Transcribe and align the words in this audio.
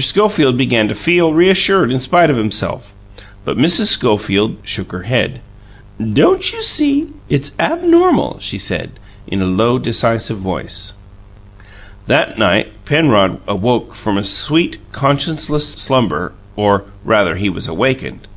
Schofield 0.00 0.56
began 0.56 0.86
to 0.86 0.94
feel 0.94 1.32
reassured 1.32 1.90
in 1.90 1.98
spite 1.98 2.30
of 2.30 2.36
himself; 2.36 2.92
but 3.44 3.58
Mrs. 3.58 3.86
Schofield 3.86 4.56
shook 4.62 4.92
her 4.92 5.02
head. 5.02 5.40
"Don't 6.12 6.52
you 6.52 6.62
see? 6.62 7.08
It's 7.28 7.50
abnormal!" 7.58 8.36
she 8.40 8.60
said, 8.60 8.92
in 9.26 9.42
a 9.42 9.46
low, 9.46 9.76
decisive 9.76 10.38
voice. 10.38 10.92
That 12.06 12.38
night 12.38 12.84
Penrod 12.84 13.40
awoke 13.48 13.96
from 13.96 14.16
a 14.16 14.22
sweet, 14.22 14.78
conscienceless 14.92 15.72
slumber 15.72 16.32
or, 16.54 16.84
rather, 17.04 17.34
he 17.34 17.48
was 17.50 17.66
awakened. 17.66 18.28